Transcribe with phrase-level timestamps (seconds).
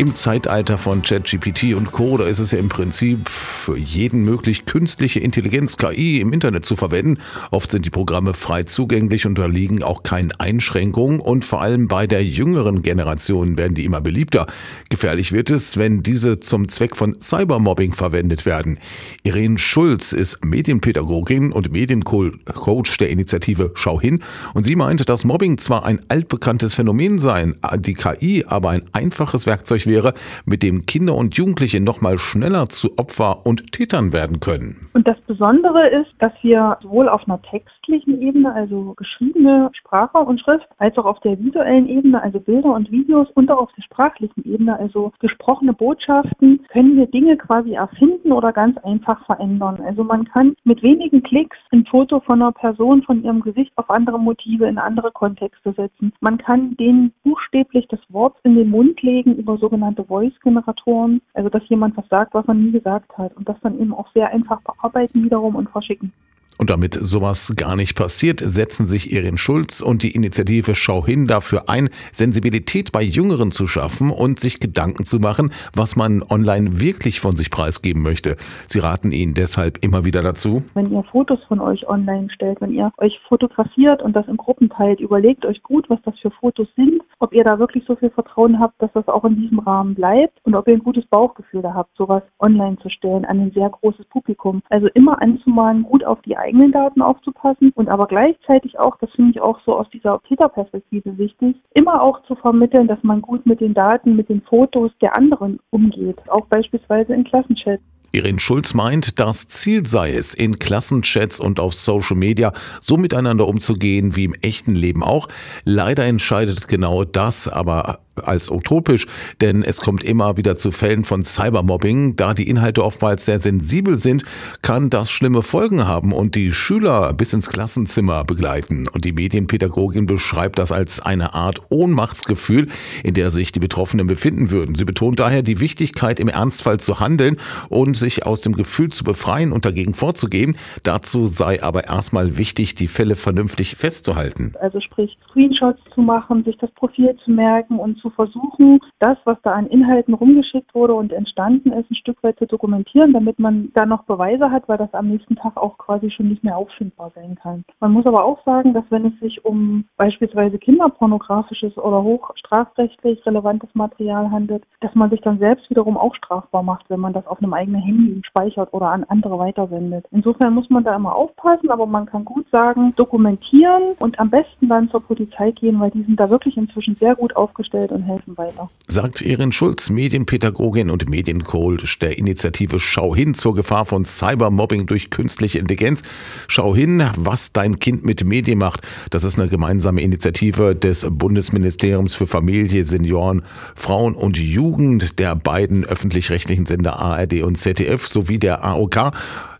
[0.00, 2.18] Im Zeitalter von ChatGPT und Co.
[2.18, 6.76] da ist es ja im Prinzip für jeden möglich, künstliche Intelligenz, KI im Internet zu
[6.76, 7.18] verwenden.
[7.50, 12.24] Oft sind die Programme frei zugänglich, unterliegen auch keinen Einschränkungen und vor allem bei der
[12.24, 14.46] jüngeren Generation werden die immer beliebter.
[14.88, 18.78] Gefährlich wird es, wenn diese zum Zweck von Cybermobbing verwendet werden.
[19.24, 24.22] Irene Schulz ist Medienpädagogin und Mediencoach der Initiative Schau hin
[24.54, 29.46] und sie meint, dass Mobbing zwar ein altbekanntes Phänomen sei, die KI aber ein einfaches
[29.46, 30.14] Werkzeug wäre,
[30.44, 34.88] mit dem Kinder und Jugendliche noch mal schneller zu Opfer und Tätern werden können.
[34.94, 37.42] Und das Besondere ist, dass wir sowohl auf einer
[37.88, 42.74] textlichen Ebene, also geschriebene Sprache und Schrift, als auch auf der visuellen Ebene, also Bilder
[42.74, 47.72] und Videos und auch auf der sprachlichen Ebene, also gesprochene Botschaften, können wir Dinge quasi
[47.72, 49.80] erfinden oder ganz einfach verändern.
[49.84, 53.88] Also man kann mit wenigen Klicks ein Foto von einer Person, von ihrem Gesicht auf
[53.88, 56.12] andere Motive in andere Kontexte setzen.
[56.20, 61.66] Man kann denen buchstäblich das Wort in den Mund legen über sogenannte Voice-Generatoren, also dass
[61.68, 64.60] jemand was sagt, was er nie gesagt hat und das dann eben auch sehr einfach
[64.60, 66.12] bearbeiten wiederum und verschicken.
[66.58, 71.28] Und damit sowas gar nicht passiert, setzen sich Erin Schulz und die Initiative Schau hin
[71.28, 76.80] dafür ein, Sensibilität bei Jüngeren zu schaffen und sich Gedanken zu machen, was man online
[76.80, 78.36] wirklich von sich preisgeben möchte.
[78.66, 80.64] Sie raten ihnen deshalb immer wieder dazu.
[80.74, 84.68] Wenn ihr Fotos von euch online stellt, wenn ihr euch fotografiert und das in Gruppen
[84.68, 88.10] teilt, überlegt euch gut, was das für Fotos sind, ob ihr da wirklich so viel
[88.10, 91.62] Vertrauen habt, dass das auch in diesem Rahmen bleibt und ob ihr ein gutes Bauchgefühl
[91.62, 94.62] da habt, sowas online zu stellen an ein sehr großes Publikum.
[94.68, 99.32] Also immer anzumahnen, gut auf die eigenen Daten aufzupassen und aber gleichzeitig auch, das finde
[99.32, 103.60] ich auch so aus dieser Täterperspektive wichtig, immer auch zu vermitteln, dass man gut mit
[103.60, 107.82] den Daten, mit den Fotos der anderen umgeht, auch beispielsweise in Klassenchats.
[108.12, 113.46] Irene Schulz meint, das Ziel sei es, in Klassenchats und auf Social Media so miteinander
[113.46, 115.28] umzugehen wie im echten Leben auch.
[115.64, 119.06] Leider entscheidet genau das aber als utopisch,
[119.40, 122.16] denn es kommt immer wieder zu Fällen von Cybermobbing.
[122.16, 124.24] Da die Inhalte oftmals sehr sensibel sind,
[124.62, 128.88] kann das schlimme Folgen haben und die Schüler bis ins Klassenzimmer begleiten.
[128.88, 132.68] Und die Medienpädagogin beschreibt das als eine Art Ohnmachtsgefühl,
[133.04, 134.74] in der sich die Betroffenen befinden würden.
[134.74, 137.36] Sie betont daher die Wichtigkeit, im Ernstfall zu handeln
[137.68, 140.56] und sich aus dem Gefühl zu befreien und dagegen vorzugehen.
[140.82, 144.54] Dazu sei aber erstmal wichtig, die Fälle vernünftig festzuhalten.
[144.60, 149.18] Also sprich Screenshots zu machen, sich das Profil zu merken und zu zu versuchen, das,
[149.24, 153.38] was da an Inhalten rumgeschickt wurde und entstanden ist, ein Stück weit zu dokumentieren, damit
[153.38, 156.56] man da noch Beweise hat, weil das am nächsten Tag auch quasi schon nicht mehr
[156.56, 157.64] auffindbar sein kann.
[157.80, 163.70] Man muss aber auch sagen, dass wenn es sich um beispielsweise kinderpornografisches oder hochstrafrechtlich relevantes
[163.74, 167.38] Material handelt, dass man sich dann selbst wiederum auch strafbar macht, wenn man das auf
[167.38, 170.06] einem eigenen Handy speichert oder an andere weitersendet.
[170.10, 174.68] Insofern muss man da immer aufpassen, aber man kann gut sagen, dokumentieren und am besten
[174.68, 178.36] dann zur Polizei gehen, weil die sind da wirklich inzwischen sehr gut aufgestellt und helfen
[178.38, 178.70] weiter.
[178.86, 185.10] Sagt Erin Schulz, Medienpädagogin und Mediencoach der Initiative Schau hin zur Gefahr von Cybermobbing durch
[185.10, 186.02] künstliche Intelligenz.
[186.46, 188.82] Schau hin, was dein Kind mit Medien macht.
[189.10, 193.42] Das ist eine gemeinsame Initiative des Bundesministeriums für Familie, Senioren,
[193.74, 199.12] Frauen und Jugend der beiden öffentlich-rechtlichen Sender ARD und ZDF sowie der AOK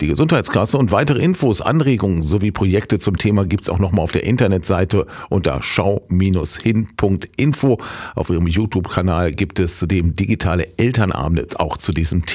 [0.00, 4.10] die Gesundheitskasse und weitere Infos, Anregungen sowie Projekte zum Thema gibt es auch nochmal auf
[4.10, 7.78] der Internetseite unter schau-hin.info.
[8.16, 12.34] Auf ihrem YouTube-Kanal gibt es zudem digitale Elternabende auch zu diesem Thema.